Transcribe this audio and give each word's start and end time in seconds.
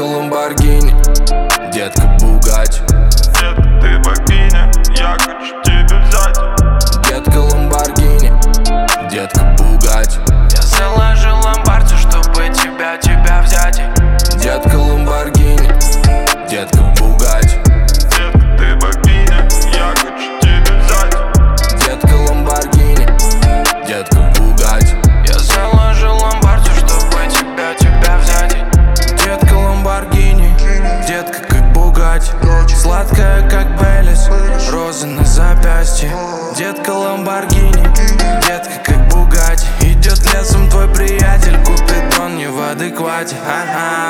Ламборгини 0.00 0.94
Детка 1.72 2.06
Бугать 2.20 2.80
Детка, 3.40 3.80
ты 3.80 3.98
богиня, 3.98 4.70
я 4.96 5.16
хочу 5.18 5.60
тебя 5.64 6.00
взять. 6.06 6.36
Детка 7.08 7.38
Ламборгини 7.38 8.32
Детка 9.10 9.56
Бугать 9.58 10.18
Я 10.52 10.62
заложил 10.62 11.34
ломбард, 11.42 11.88
чтобы 11.90 12.48
тебя, 12.54 12.96
тебя 12.98 13.42
взять. 13.42 13.82
Детка 14.40 14.76
Ламборгини 14.76 15.39
Детка 36.60 36.90
Ламборгини 36.90 37.72
Детка 38.46 38.82
как 38.84 39.08
Бугать 39.08 39.66
Идет 39.80 40.22
лесом 40.34 40.68
твой 40.68 40.92
приятель 40.92 41.56
Купит 41.64 42.20
он 42.20 42.36
не 42.36 42.48
в 42.48 42.60
адеквате 42.60 43.34
Ага. 43.46 44.09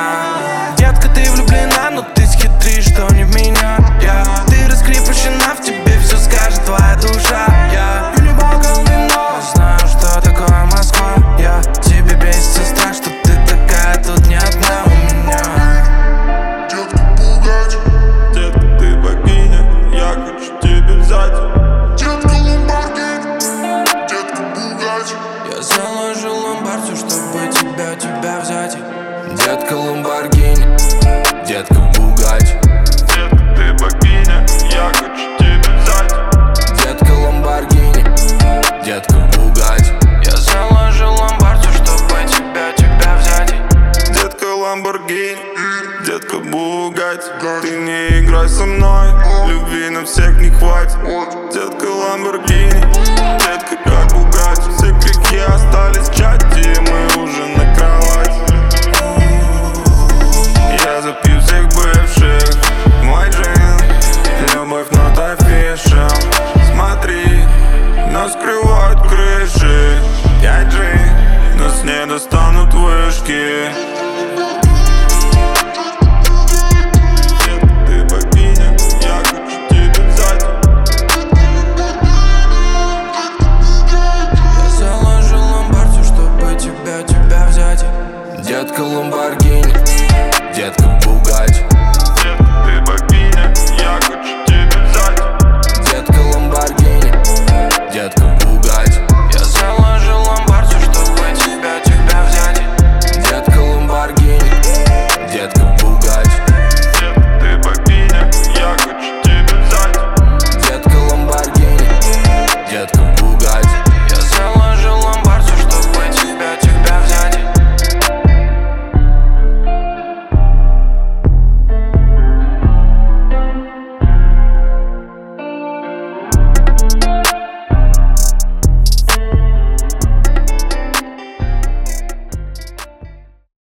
Тебя, 28.00 28.40
взять. 28.40 28.76
Детка 29.44 29.74
Ламборгини, 29.74 30.76
детка 31.46 31.74
Бугать 31.94 32.56
Детка, 32.62 33.36
ты 33.54 33.72
богиня, 33.74 34.46
я 34.72 34.90
хочу 34.94 35.36
тебя 35.38 35.72
взять. 35.82 36.82
Детка 36.82 37.12
Ламборгини, 37.12 38.04
детка 38.84 39.18
Бугать 39.36 39.92
Я 40.24 40.36
заложил 40.36 41.12
ломбард, 41.12 41.62
чтобы 41.62 42.24
тебя, 42.26 42.72
тебя 42.72 43.16
взять. 43.18 43.54
Детка 44.14 44.46
Ламборгини, 44.46 45.36
детка 46.06 46.38
Бугать 46.38 47.24
Ты 47.62 47.76
не 47.76 48.20
играй 48.20 48.48
со 48.48 48.64
мной, 48.64 49.10
любви 49.46 49.90
на 49.90 49.99